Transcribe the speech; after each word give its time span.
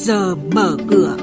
giờ 0.00 0.34
mở 0.34 0.76
cửa. 0.88 1.16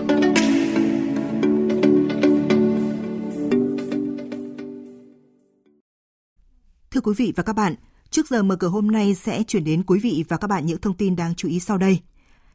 Thưa 6.92 7.02
quý 7.02 7.14
vị 7.18 7.34
và 7.36 7.44
các 7.44 7.54
bạn, 7.54 7.76
trước 8.10 8.30
giờ 8.30 8.44
mở 8.44 8.56
cửa 8.56 8.68
hôm 8.68 8.88
nay 8.92 9.16
sẽ 9.16 9.44
chuyển 9.44 9.64
đến 9.64 9.84
quý 9.84 10.00
vị 10.00 10.24
và 10.30 10.38
các 10.38 10.48
bạn 10.48 10.66
những 10.66 10.82
thông 10.82 10.98
tin 10.98 11.16
đáng 11.16 11.36
chú 11.36 11.48
ý 11.48 11.60
sau 11.60 11.78
đây. 11.78 12.00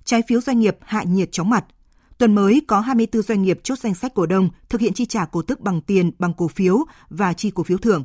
Trái 0.04 0.22
phiếu 0.28 0.40
doanh 0.40 0.60
nghiệp 0.60 0.76
hạ 0.80 1.02
nhiệt 1.02 1.32
chóng 1.32 1.50
mặt. 1.50 1.64
Tuần 2.18 2.34
mới 2.34 2.62
có 2.68 2.80
24 2.80 3.22
doanh 3.22 3.42
nghiệp 3.42 3.60
chốt 3.62 3.78
danh 3.78 3.94
sách 3.94 4.14
cổ 4.14 4.26
đông 4.26 4.48
thực 4.68 4.80
hiện 4.80 4.94
chi 4.94 5.06
trả 5.06 5.24
cổ 5.24 5.42
tức 5.42 5.60
bằng 5.60 5.80
tiền, 5.80 6.10
bằng 6.18 6.34
cổ 6.34 6.48
phiếu 6.48 6.78
và 7.10 7.32
chi 7.32 7.50
cổ 7.54 7.62
phiếu 7.62 7.78
thưởng. 7.78 8.04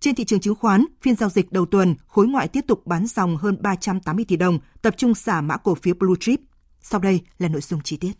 Trên 0.00 0.14
thị 0.14 0.24
trường 0.24 0.40
chứng 0.40 0.54
khoán, 0.54 0.84
phiên 1.00 1.16
giao 1.16 1.28
dịch 1.28 1.52
đầu 1.52 1.66
tuần, 1.66 1.94
khối 2.06 2.26
ngoại 2.26 2.48
tiếp 2.48 2.64
tục 2.68 2.86
bán 2.86 3.06
dòng 3.06 3.36
hơn 3.36 3.56
380 3.60 4.24
tỷ 4.28 4.36
đồng, 4.36 4.58
tập 4.82 4.94
trung 4.96 5.14
xả 5.14 5.40
mã 5.40 5.56
cổ 5.56 5.74
phiếu 5.74 5.94
Blue 5.94 6.16
Chip. 6.20 6.40
Sau 6.86 7.00
đây 7.00 7.20
là 7.38 7.48
nội 7.48 7.60
dung 7.60 7.80
chi 7.82 7.96
tiết. 7.96 8.12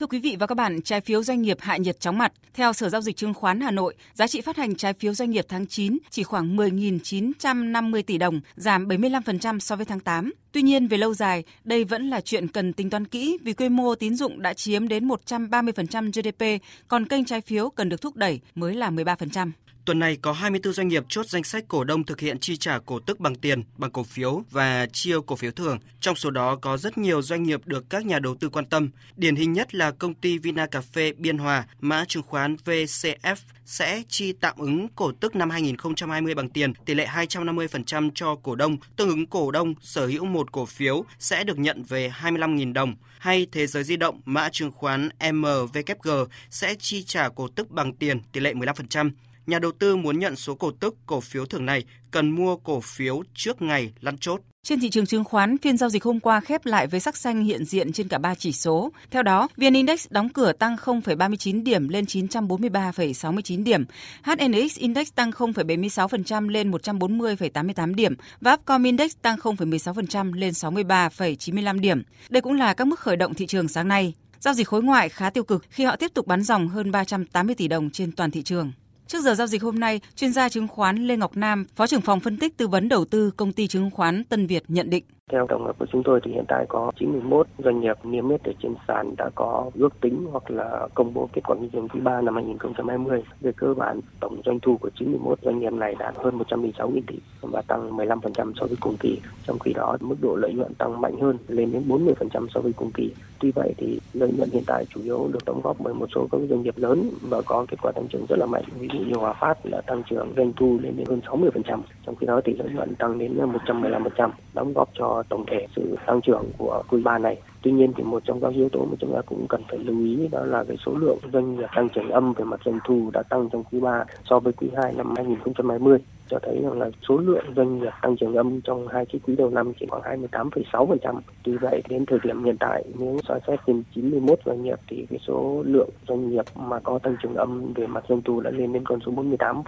Thưa 0.00 0.06
quý 0.06 0.20
vị 0.20 0.36
và 0.40 0.46
các 0.46 0.54
bạn, 0.54 0.82
trái 0.82 1.00
phiếu 1.00 1.22
doanh 1.22 1.42
nghiệp 1.42 1.56
hạ 1.60 1.76
nhiệt 1.76 2.00
chóng 2.00 2.18
mặt. 2.18 2.32
Theo 2.54 2.72
Sở 2.72 2.88
Giao 2.88 3.00
dịch 3.00 3.16
Chứng 3.16 3.34
khoán 3.34 3.60
Hà 3.60 3.70
Nội, 3.70 3.94
giá 4.14 4.26
trị 4.26 4.40
phát 4.40 4.56
hành 4.56 4.74
trái 4.74 4.92
phiếu 4.92 5.14
doanh 5.14 5.30
nghiệp 5.30 5.44
tháng 5.48 5.66
9 5.66 5.98
chỉ 6.10 6.22
khoảng 6.22 6.56
10.950 6.56 8.02
tỷ 8.02 8.18
đồng, 8.18 8.40
giảm 8.56 8.88
75% 8.88 9.58
so 9.58 9.76
với 9.76 9.86
tháng 9.86 10.00
8. 10.00 10.32
Tuy 10.52 10.62
nhiên, 10.62 10.88
về 10.88 10.98
lâu 10.98 11.14
dài, 11.14 11.44
đây 11.64 11.84
vẫn 11.84 12.08
là 12.08 12.20
chuyện 12.20 12.48
cần 12.48 12.72
tính 12.72 12.90
toán 12.90 13.06
kỹ 13.06 13.38
vì 13.42 13.52
quy 13.52 13.68
mô 13.68 13.94
tín 13.94 14.14
dụng 14.14 14.42
đã 14.42 14.54
chiếm 14.54 14.88
đến 14.88 15.08
130% 15.08 16.10
GDP, 16.12 16.64
còn 16.88 17.06
kênh 17.06 17.24
trái 17.24 17.40
phiếu 17.40 17.70
cần 17.70 17.88
được 17.88 18.00
thúc 18.00 18.16
đẩy 18.16 18.40
mới 18.54 18.74
là 18.74 18.90
13%. 18.90 19.50
Tuần 19.84 19.98
này 19.98 20.16
có 20.16 20.32
24 20.32 20.72
doanh 20.72 20.88
nghiệp 20.88 21.04
chốt 21.08 21.26
danh 21.26 21.44
sách 21.44 21.64
cổ 21.68 21.84
đông 21.84 22.04
thực 22.04 22.20
hiện 22.20 22.38
chi 22.38 22.56
trả 22.56 22.78
cổ 22.78 22.98
tức 22.98 23.20
bằng 23.20 23.34
tiền, 23.34 23.62
bằng 23.76 23.90
cổ 23.90 24.02
phiếu 24.02 24.42
và 24.50 24.86
chia 24.92 25.16
cổ 25.26 25.36
phiếu 25.36 25.50
thưởng. 25.50 25.78
Trong 26.00 26.16
số 26.16 26.30
đó 26.30 26.56
có 26.56 26.76
rất 26.76 26.98
nhiều 26.98 27.22
doanh 27.22 27.42
nghiệp 27.42 27.60
được 27.66 27.90
các 27.90 28.06
nhà 28.06 28.18
đầu 28.18 28.34
tư 28.34 28.48
quan 28.48 28.64
tâm. 28.64 28.90
Điển 29.16 29.36
hình 29.36 29.52
nhất 29.52 29.74
là 29.74 29.90
công 29.90 30.14
ty 30.14 30.38
Vina 30.38 30.66
Cà 30.66 30.80
phê 30.80 31.12
Biên 31.12 31.38
Hòa, 31.38 31.66
mã 31.80 32.04
chứng 32.08 32.22
khoán 32.22 32.56
VCF 32.64 33.36
sẽ 33.64 34.02
chi 34.08 34.32
tạm 34.32 34.58
ứng 34.58 34.88
cổ 34.88 35.12
tức 35.20 35.36
năm 35.36 35.50
2020 35.50 36.34
bằng 36.34 36.48
tiền, 36.48 36.74
tỷ 36.74 36.94
lệ 36.94 37.06
250% 37.06 38.10
cho 38.14 38.36
cổ 38.42 38.54
đông, 38.54 38.76
tương 38.96 39.08
ứng 39.08 39.26
cổ 39.26 39.50
đông 39.50 39.74
sở 39.80 40.06
hữu 40.06 40.24
một 40.24 40.52
cổ 40.52 40.66
phiếu 40.66 41.04
sẽ 41.18 41.44
được 41.44 41.58
nhận 41.58 41.82
về 41.82 42.12
25.000 42.20 42.72
đồng. 42.72 42.94
Hay 43.18 43.46
Thế 43.52 43.66
giới 43.66 43.84
di 43.84 43.96
động, 43.96 44.20
mã 44.24 44.48
chứng 44.52 44.70
khoán 44.70 45.08
MVKG 45.32 46.10
sẽ 46.50 46.74
chi 46.74 47.02
trả 47.02 47.28
cổ 47.28 47.48
tức 47.48 47.70
bằng 47.70 47.94
tiền, 47.94 48.20
tỷ 48.32 48.40
lệ 48.40 48.54
15% 48.54 49.10
nhà 49.46 49.58
đầu 49.58 49.72
tư 49.72 49.96
muốn 49.96 50.18
nhận 50.18 50.36
số 50.36 50.54
cổ 50.54 50.70
tức 50.80 50.94
cổ 51.06 51.20
phiếu 51.20 51.46
thưởng 51.46 51.66
này 51.66 51.84
cần 52.10 52.30
mua 52.30 52.56
cổ 52.56 52.80
phiếu 52.80 53.22
trước 53.34 53.62
ngày 53.62 53.92
lăn 54.00 54.18
chốt. 54.18 54.40
Trên 54.62 54.80
thị 54.80 54.90
trường 54.90 55.06
chứng 55.06 55.24
khoán, 55.24 55.58
phiên 55.58 55.76
giao 55.76 55.88
dịch 55.88 56.04
hôm 56.04 56.20
qua 56.20 56.40
khép 56.40 56.66
lại 56.66 56.86
với 56.86 57.00
sắc 57.00 57.16
xanh 57.16 57.44
hiện 57.44 57.64
diện 57.64 57.92
trên 57.92 58.08
cả 58.08 58.18
ba 58.18 58.34
chỉ 58.34 58.52
số. 58.52 58.92
Theo 59.10 59.22
đó, 59.22 59.48
VN 59.56 59.74
Index 59.74 60.06
đóng 60.10 60.28
cửa 60.28 60.52
tăng 60.52 60.76
0,39 60.76 61.62
điểm 61.62 61.88
lên 61.88 62.04
943,69 62.04 63.64
điểm, 63.64 63.84
HNX 64.22 64.78
Index 64.78 65.08
tăng 65.14 65.30
0,76% 65.30 66.48
lên 66.48 66.70
140,88 66.70 67.94
điểm 67.94 68.14
và 68.40 68.52
Upcom 68.52 68.82
Index 68.82 69.12
tăng 69.22 69.36
0,16% 69.36 70.32
lên 70.32 70.52
63,95 70.52 71.80
điểm. 71.80 72.02
Đây 72.28 72.40
cũng 72.40 72.52
là 72.52 72.74
các 72.74 72.84
mức 72.84 72.98
khởi 72.98 73.16
động 73.16 73.34
thị 73.34 73.46
trường 73.46 73.68
sáng 73.68 73.88
nay. 73.88 74.14
Giao 74.40 74.54
dịch 74.54 74.68
khối 74.68 74.82
ngoại 74.82 75.08
khá 75.08 75.30
tiêu 75.30 75.44
cực 75.44 75.64
khi 75.70 75.84
họ 75.84 75.96
tiếp 75.96 76.10
tục 76.14 76.26
bán 76.26 76.42
dòng 76.42 76.68
hơn 76.68 76.90
380 76.90 77.54
tỷ 77.54 77.68
đồng 77.68 77.90
trên 77.90 78.12
toàn 78.12 78.30
thị 78.30 78.42
trường. 78.42 78.72
Trước 79.10 79.22
giờ 79.22 79.34
giao 79.34 79.46
dịch 79.46 79.62
hôm 79.62 79.80
nay, 79.80 80.00
chuyên 80.16 80.32
gia 80.32 80.48
chứng 80.48 80.68
khoán 80.68 81.06
Lê 81.06 81.16
Ngọc 81.16 81.36
Nam, 81.36 81.66
Phó 81.76 81.86
trưởng 81.86 82.00
phòng 82.00 82.20
phân 82.20 82.36
tích 82.36 82.56
tư 82.56 82.68
vấn 82.68 82.88
đầu 82.88 83.04
tư 83.04 83.30
công 83.30 83.52
ty 83.52 83.66
chứng 83.66 83.90
khoán 83.90 84.24
Tân 84.24 84.46
Việt 84.46 84.64
nhận 84.68 84.90
định. 84.90 85.04
Theo 85.32 85.46
tổng 85.46 85.64
hợp 85.64 85.78
của 85.78 85.86
chúng 85.92 86.02
tôi 86.02 86.20
thì 86.24 86.32
hiện 86.32 86.44
tại 86.48 86.66
có 86.68 86.92
91 86.96 87.46
doanh 87.58 87.80
nghiệp 87.80 87.96
niêm 88.04 88.28
yết 88.28 88.42
ở 88.44 88.52
trên 88.62 88.74
sàn 88.88 89.14
đã 89.18 89.30
có 89.34 89.70
ước 89.74 90.00
tính 90.00 90.26
hoặc 90.32 90.50
là 90.50 90.88
công 90.94 91.14
bố 91.14 91.28
kết 91.32 91.40
quả 91.44 91.56
kinh 91.60 91.70
doanh 91.72 91.88
quý 91.88 92.00
3 92.00 92.20
năm 92.20 92.34
2020. 92.34 93.22
Về 93.40 93.52
cơ 93.56 93.74
bản, 93.74 94.00
tổng 94.20 94.40
doanh 94.44 94.60
thu 94.60 94.76
của 94.76 94.90
91 94.94 95.38
doanh 95.42 95.58
nghiệp 95.58 95.72
này 95.72 95.94
đạt 95.98 96.14
hơn 96.16 96.38
116.000 96.38 97.00
tỷ 97.06 97.18
và 97.40 97.62
tăng 97.62 97.96
15% 97.96 98.52
so 98.60 98.66
với 98.66 98.76
cùng 98.80 98.96
kỳ. 99.00 99.20
Trong 99.46 99.58
khi 99.58 99.72
đó, 99.72 99.96
mức 100.00 100.16
độ 100.20 100.36
lợi 100.36 100.52
nhuận 100.52 100.74
tăng 100.74 101.00
mạnh 101.00 101.20
hơn 101.20 101.38
lên 101.48 101.72
đến 101.72 101.82
40% 101.88 102.46
so 102.54 102.60
với 102.60 102.72
cùng 102.72 102.90
kỳ. 102.90 103.12
Tuy 103.40 103.52
vậy 103.54 103.74
thì 103.76 104.00
lợi 104.12 104.32
nhuận 104.36 104.50
hiện 104.50 104.62
tại 104.66 104.84
chủ 104.88 105.00
yếu 105.02 105.28
được 105.32 105.44
đóng 105.46 105.60
góp 105.64 105.76
bởi 105.80 105.94
một 105.94 106.06
số 106.14 106.26
các 106.32 106.40
doanh 106.50 106.62
nghiệp 106.62 106.74
lớn 106.76 107.10
và 107.22 107.42
có 107.42 107.66
kết 107.68 107.76
quả 107.82 107.92
tăng 107.92 108.06
trưởng 108.08 108.26
rất 108.28 108.38
là 108.38 108.46
mạnh. 108.46 108.64
Ví 108.78 108.88
dụ 108.92 108.98
như 108.98 109.14
Hòa 109.14 109.32
Phát 109.32 109.66
là 109.66 109.80
tăng 109.80 110.02
trưởng 110.10 110.32
doanh 110.36 110.52
thu 110.52 110.78
lên 110.82 110.96
đến 110.96 111.06
hơn 111.06 111.20
60%, 111.26 111.80
trong 112.06 112.16
khi 112.16 112.26
đó 112.26 112.40
thì 112.44 112.54
lợi 112.54 112.68
nhuận 112.74 112.94
tăng 112.94 113.18
đến 113.18 113.38
115%, 113.38 114.30
đóng 114.54 114.72
góp 114.72 114.88
cho 114.98 115.19
tổng 115.28 115.44
thể 115.46 115.66
sự 115.76 115.96
tăng 116.06 116.20
trưởng 116.20 116.44
của 116.58 116.82
quý 116.88 117.02
ba 117.02 117.18
này. 117.18 117.36
Tuy 117.62 117.72
nhiên 117.72 117.92
thì 117.96 118.02
một 118.02 118.22
trong 118.24 118.40
các 118.40 118.52
yếu 118.54 118.68
tố 118.68 118.84
mà 118.84 118.96
chúng 118.98 119.14
ta 119.14 119.20
cũng 119.26 119.46
cần 119.48 119.62
phải 119.68 119.78
lưu 119.78 119.98
ý 119.98 120.28
đó 120.32 120.44
là 120.44 120.64
cái 120.64 120.76
số 120.86 120.92
lượng 120.92 121.18
doanh 121.32 121.56
nghiệp 121.56 121.68
tăng 121.76 121.88
trưởng 121.88 122.10
âm 122.10 122.32
về 122.32 122.44
mặt 122.44 122.60
doanh 122.64 122.78
thu 122.84 123.10
đã 123.12 123.22
tăng 123.22 123.48
trong 123.52 123.64
quý 123.64 123.80
3 123.80 124.04
so 124.24 124.38
với 124.38 124.52
quý 124.52 124.68
2 124.76 124.92
năm 124.92 125.14
2020 125.16 125.98
cho 126.30 126.38
thấy 126.42 126.60
rằng 126.62 126.78
là 126.78 126.90
số 127.08 127.16
lượng 127.16 127.44
doanh 127.56 127.78
nghiệp 127.78 127.92
tăng 128.02 128.16
trưởng 128.16 128.34
âm 128.34 128.60
trong 128.60 128.88
hai 128.88 129.06
cái 129.06 129.20
quý 129.26 129.36
đầu 129.36 129.50
năm 129.50 129.72
chỉ 129.80 129.86
khoảng 129.90 130.20
28,6%. 130.22 131.20
Tuy 131.42 131.56
vậy 131.56 131.82
đến 131.88 132.06
thời 132.06 132.18
điểm 132.22 132.44
hiện 132.44 132.56
tại 132.60 132.84
nếu 132.98 133.18
so 133.28 133.38
xét 133.46 133.60
trên 133.66 133.82
91 133.94 134.38
doanh 134.46 134.62
nghiệp 134.62 134.78
thì 134.88 135.06
cái 135.10 135.18
số 135.26 135.62
lượng 135.66 135.90
doanh 136.08 136.30
nghiệp 136.30 136.44
mà 136.54 136.78
có 136.78 136.98
tăng 136.98 137.16
trưởng 137.22 137.34
âm 137.34 137.72
về 137.72 137.86
mặt 137.86 138.04
doanh 138.08 138.22
thu 138.22 138.40
đã 138.40 138.50
lên 138.50 138.72
đến 138.72 138.84
con 138.84 138.98
số 139.06 139.12
48% 139.12 139.62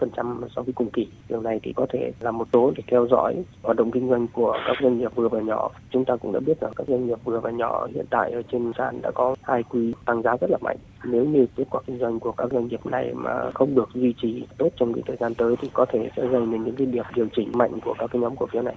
so 0.56 0.62
với 0.62 0.72
cùng 0.74 0.90
kỳ. 0.90 1.08
Điều 1.28 1.40
này 1.40 1.60
thì 1.62 1.72
có 1.72 1.86
thể 1.92 2.12
là 2.20 2.30
một 2.30 2.48
số 2.52 2.72
để 2.76 2.82
theo 2.86 3.06
dõi 3.10 3.44
hoạt 3.62 3.76
động 3.76 3.90
kinh 3.90 4.08
doanh 4.08 4.26
của 4.32 4.58
các 4.66 4.76
doanh 4.82 4.98
nghiệp 4.98 5.14
vừa 5.14 5.28
và 5.28 5.40
nhỏ. 5.40 5.70
Chúng 5.90 6.04
ta 6.04 6.16
cũng 6.16 6.32
đã 6.32 6.40
biết 6.40 6.60
rằng 6.60 6.72
các 6.76 6.86
doanh 6.88 7.06
nghiệp 7.06 7.18
vừa 7.24 7.40
và 7.40 7.50
nhỏ 7.50 7.86
hiện 7.94 8.06
tại 8.10 8.32
ở 8.32 8.42
trên 8.52 8.72
sàn 8.78 9.02
đã 9.02 9.10
có 9.10 9.36
hai 9.42 9.62
quý 9.62 9.92
tăng 10.06 10.22
giá 10.22 10.36
rất 10.40 10.50
là 10.50 10.58
mạnh. 10.60 10.76
Nếu 11.04 11.24
như 11.24 11.46
kết 11.56 11.64
quả 11.70 11.80
kinh 11.86 11.98
doanh 11.98 12.20
của 12.20 12.32
các 12.32 12.48
doanh 12.52 12.68
nghiệp 12.68 12.86
này 12.86 13.14
mà 13.14 13.50
không 13.54 13.74
được 13.74 13.88
duy 13.94 14.14
trì 14.22 14.46
tốt 14.58 14.68
trong 14.76 14.94
cái 14.94 15.02
thời 15.06 15.16
gian 15.20 15.34
tới 15.34 15.56
thì 15.60 15.68
có 15.72 15.86
thể 15.92 16.10
sẽ 16.16 16.22
gây 16.26 16.40
nên 16.46 16.64
những 16.64 16.76
cái 16.76 16.86
điểm 16.86 17.04
điều 17.14 17.26
chỉnh 17.36 17.50
mạnh 17.52 17.80
của 17.84 17.94
các 17.98 18.10
cái 18.12 18.22
nhóm 18.22 18.36
cổ 18.36 18.46
phiếu 18.52 18.62
này. 18.62 18.74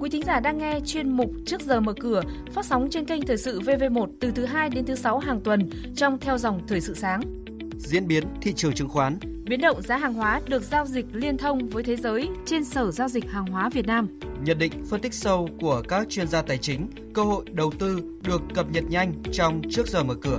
Quý 0.00 0.10
thính 0.10 0.22
giả 0.22 0.40
đang 0.40 0.58
nghe 0.58 0.80
chuyên 0.84 1.10
mục 1.10 1.30
Trước 1.46 1.60
giờ 1.60 1.80
mở 1.80 1.92
cửa 2.00 2.22
phát 2.52 2.64
sóng 2.64 2.88
trên 2.90 3.04
kênh 3.04 3.22
Thời 3.22 3.36
sự 3.36 3.60
VV1 3.60 4.06
từ 4.20 4.30
thứ 4.30 4.44
2 4.44 4.68
đến 4.68 4.84
thứ 4.84 4.94
6 4.94 5.18
hàng 5.18 5.40
tuần 5.40 5.70
trong 5.96 6.18
theo 6.18 6.38
dòng 6.38 6.60
Thời 6.68 6.80
sự 6.80 6.94
sáng. 6.94 7.20
Diễn 7.78 8.08
biến 8.08 8.24
thị 8.42 8.52
trường 8.52 8.72
chứng 8.72 8.88
khoán 8.88 9.18
Biến 9.44 9.60
động 9.60 9.82
giá 9.82 9.96
hàng 9.96 10.14
hóa 10.14 10.40
được 10.48 10.62
giao 10.62 10.86
dịch 10.86 11.06
liên 11.12 11.36
thông 11.36 11.68
với 11.68 11.82
thế 11.82 11.96
giới 11.96 12.28
trên 12.46 12.64
Sở 12.64 12.90
Giao 12.90 13.08
dịch 13.08 13.30
Hàng 13.30 13.46
hóa 13.46 13.68
Việt 13.68 13.86
Nam. 13.86 14.08
Nhận 14.44 14.58
định 14.58 14.72
phân 14.90 15.00
tích 15.00 15.14
sâu 15.14 15.48
của 15.60 15.82
các 15.88 16.06
chuyên 16.10 16.28
gia 16.28 16.42
tài 16.42 16.58
chính, 16.58 16.88
cơ 17.14 17.22
hội 17.22 17.44
đầu 17.52 17.72
tư 17.78 18.02
được 18.22 18.42
cập 18.54 18.70
nhật 18.70 18.84
nhanh 18.90 19.12
trong 19.32 19.62
Trước 19.70 19.86
giờ 19.88 20.04
mở 20.04 20.14
cửa. 20.14 20.38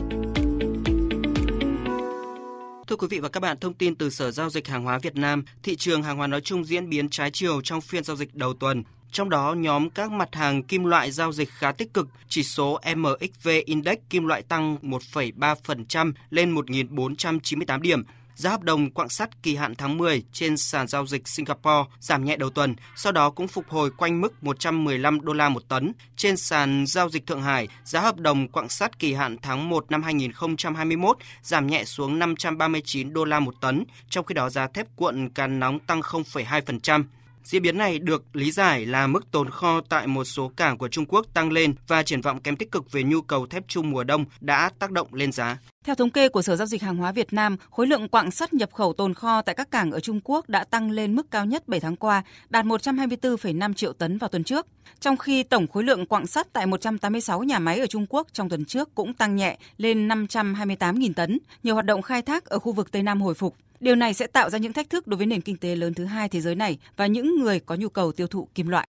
Thưa 2.88 2.96
quý 2.96 3.08
vị 3.10 3.20
và 3.20 3.30
các 3.30 3.40
bạn, 3.40 3.58
thông 3.60 3.74
tin 3.74 3.96
từ 3.96 4.10
Sở 4.10 4.32
Giao 4.32 4.50
dịch 4.50 4.68
Hàng 4.68 4.84
hóa 4.84 4.98
Việt 4.98 5.16
Nam, 5.16 5.44
thị 5.64 5.76
trường 5.76 6.04
hàng 6.04 6.18
hóa 6.18 6.28
nói 6.28 6.42
chung 6.42 6.66
diễn 6.66 6.90
biến 6.90 7.10
trái 7.10 7.32
chiều 7.32 7.62
trong 7.62 7.82
phiên 7.82 8.04
giao 8.04 8.16
dịch 8.16 8.36
đầu 8.36 8.54
tuần. 8.54 8.84
Trong 9.12 9.30
đó, 9.30 9.54
nhóm 9.54 9.90
các 9.90 10.12
mặt 10.12 10.36
hàng 10.36 10.64
kim 10.64 10.84
loại 10.84 11.12
giao 11.12 11.32
dịch 11.32 11.50
khá 11.50 11.72
tích 11.72 11.94
cực, 11.94 12.08
chỉ 12.30 12.44
số 12.44 12.80
MXV 12.96 13.50
Index 13.66 13.98
kim 14.10 14.26
loại 14.26 14.42
tăng 14.42 14.78
1,3% 14.82 16.12
lên 16.30 16.56
1.498 16.56 17.82
điểm, 17.82 18.04
Giá 18.36 18.50
hợp 18.50 18.64
đồng 18.64 18.90
quặng 18.90 19.10
sắt 19.10 19.44
kỳ 19.44 19.56
hạn 19.56 19.76
tháng 19.76 19.98
10 19.98 20.24
trên 20.32 20.58
sàn 20.58 20.88
giao 20.88 21.06
dịch 21.06 21.28
Singapore 21.28 21.90
giảm 22.00 22.26
nhẹ 22.26 22.36
đầu 22.36 22.50
tuần, 22.50 22.76
sau 22.96 23.12
đó 23.12 23.30
cũng 23.30 23.48
phục 23.48 23.70
hồi 23.70 23.92
quanh 23.98 24.22
mức 24.22 24.44
115 24.44 25.22
đô 25.22 25.34
la 25.34 25.50
một 25.50 25.64
tấn. 25.68 25.92
Trên 26.16 26.38
sàn 26.38 26.86
giao 26.88 27.10
dịch 27.10 27.28
Thượng 27.28 27.42
Hải, 27.42 27.68
giá 27.84 28.00
hợp 28.00 28.18
đồng 28.18 28.48
quặng 28.48 28.70
sắt 28.70 29.00
kỳ 29.00 29.14
hạn 29.14 29.38
tháng 29.42 29.70
1 29.70 29.92
năm 29.92 30.04
2021 30.04 31.18
giảm 31.42 31.68
nhẹ 31.68 31.84
xuống 31.84 32.20
539 32.20 33.14
đô 33.14 33.26
la 33.26 33.40
một 33.40 33.56
tấn, 33.62 33.84
trong 34.10 34.26
khi 34.26 34.34
đó 34.34 34.50
giá 34.50 34.68
thép 34.68 34.96
cuộn 34.96 35.30
cán 35.30 35.60
nóng 35.60 35.80
tăng 35.80 36.02
0,2%. 36.02 37.04
Diễn 37.46 37.62
biến 37.62 37.78
này 37.78 38.00
được 38.00 38.36
lý 38.36 38.52
giải 38.52 38.86
là 38.86 39.08
mức 39.08 39.32
tồn 39.32 39.50
kho 39.50 39.82
tại 39.90 40.08
một 40.08 40.24
số 40.24 40.52
cảng 40.56 40.78
của 40.78 40.88
Trung 40.88 41.06
Quốc 41.06 41.26
tăng 41.34 41.52
lên 41.52 41.74
và 41.88 42.04
triển 42.04 42.22
vọng 42.22 42.40
kém 42.40 42.56
tích 42.56 42.72
cực 42.72 42.92
về 42.92 43.04
nhu 43.04 43.22
cầu 43.22 43.48
thép 43.48 43.64
chung 43.68 43.92
mùa 43.92 44.04
đông 44.04 44.26
đã 44.40 44.72
tác 44.80 44.92
động 44.92 45.14
lên 45.14 45.32
giá. 45.32 45.58
Theo 45.86 45.96
thống 45.96 46.10
kê 46.10 46.30
của 46.30 46.42
Sở 46.42 46.56
Giao 46.56 46.68
dịch 46.68 46.82
Hàng 46.82 46.96
hóa 46.96 47.12
Việt 47.12 47.34
Nam, 47.34 47.58
khối 47.70 47.88
lượng 47.88 48.08
quặng 48.08 48.32
sắt 48.32 48.54
nhập 48.54 48.74
khẩu 48.74 48.94
tồn 48.94 49.14
kho 49.14 49.42
tại 49.42 49.56
các 49.56 49.72
cảng 49.72 49.92
ở 49.92 50.00
Trung 50.00 50.20
Quốc 50.24 50.50
đã 50.50 50.64
tăng 50.64 50.92
lên 50.92 51.16
mức 51.16 51.32
cao 51.32 51.46
nhất 51.46 51.68
7 51.68 51.80
tháng 51.80 51.96
qua, 51.96 52.24
đạt 52.50 52.66
124,5 52.66 53.74
triệu 53.74 53.94
tấn 53.94 54.18
vào 54.18 54.30
tuần 54.30 54.44
trước. 54.44 54.68
Trong 55.00 55.18
khi 55.18 55.44
tổng 55.44 55.68
khối 55.68 55.84
lượng 55.84 56.06
quặng 56.06 56.28
sắt 56.28 56.54
tại 56.54 56.66
186 56.66 57.44
nhà 57.44 57.60
máy 57.60 57.80
ở 57.80 57.88
Trung 57.88 58.06
Quốc 58.10 58.28
trong 58.34 58.50
tuần 58.50 58.66
trước 58.66 58.96
cũng 58.96 59.14
tăng 59.14 59.36
nhẹ 59.36 59.58
lên 59.78 60.08
528.000 60.08 61.14
tấn, 61.14 61.40
nhiều 61.64 61.74
hoạt 61.74 61.86
động 61.86 62.02
khai 62.02 62.22
thác 62.22 62.46
ở 62.46 62.60
khu 62.60 62.72
vực 62.72 62.92
Tây 62.92 63.04
Nam 63.04 63.22
hồi 63.22 63.34
phục. 63.34 63.56
Điều 63.86 63.96
này 63.96 64.14
sẽ 64.14 64.28
tạo 64.28 64.50
ra 64.50 64.58
những 64.58 64.74
thách 64.74 64.90
thức 64.90 65.08
đối 65.08 65.18
với 65.18 65.28
nền 65.28 65.42
kinh 65.42 65.58
tế 65.58 65.76
lớn 65.76 65.94
thứ 65.94 66.06
hai 66.06 66.30
thế 66.30 66.42
giới 66.42 66.56
này 66.56 66.78
và 66.98 67.08
những 67.08 67.40
người 67.40 67.60
có 67.60 67.76
nhu 67.76 67.90
cầu 67.90 68.12
tiêu 68.12 68.28
thụ 68.28 68.48
kim 68.56 68.68
loại. 68.68 68.88